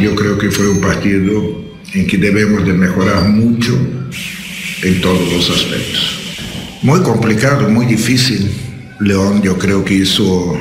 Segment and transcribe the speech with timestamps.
[0.00, 3.72] Yo creo que fue un partido en que debemos de mejorar mucho
[4.82, 6.18] en todos los aspectos.
[6.82, 8.50] Muy complicado, muy difícil.
[9.00, 10.54] León yo creo que hizo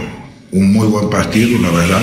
[0.52, 2.02] un muy buen partido, la verdad.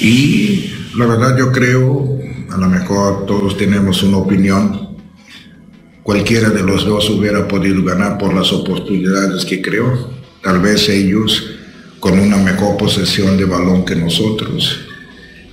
[0.00, 2.18] Y la verdad yo creo,
[2.50, 4.96] a lo mejor todos tenemos una opinión,
[6.04, 10.10] cualquiera de los dos hubiera podido ganar por las oportunidades que creó.
[10.40, 11.50] Tal vez ellos
[11.98, 14.91] con una mejor posesión de balón que nosotros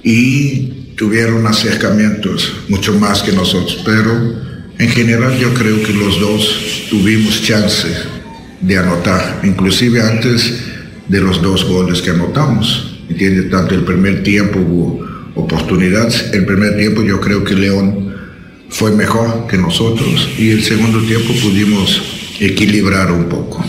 [0.03, 4.11] y tuvieron acercamientos mucho más que nosotros, pero
[4.77, 7.87] en general yo creo que los dos tuvimos chance
[8.61, 10.53] de anotar, inclusive antes
[11.07, 12.97] de los dos goles que anotamos.
[13.09, 13.43] ¿Entiende?
[13.43, 15.05] Tanto el primer tiempo hubo
[15.35, 18.15] oportunidades, el primer tiempo yo creo que León
[18.69, 22.01] fue mejor que nosotros y el segundo tiempo pudimos
[22.39, 23.65] equilibrar un poco.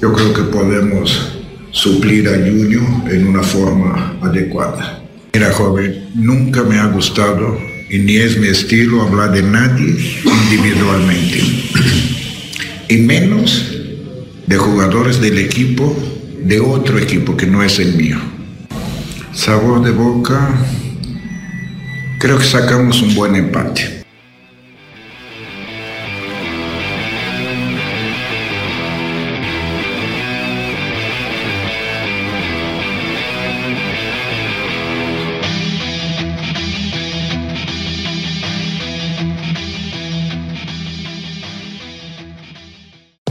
[0.00, 1.32] Yo creo que podemos
[1.72, 5.03] suplir a Junior en una forma adecuada.
[5.34, 7.58] Mira, joven, nunca me ha gustado
[7.90, 11.42] y ni es mi estilo hablar de nadie individualmente.
[12.88, 13.76] y menos
[14.46, 15.92] de jugadores del equipo,
[16.40, 18.16] de otro equipo que no es el mío.
[19.32, 20.56] Sabor de boca,
[22.20, 24.03] creo que sacamos un buen empate.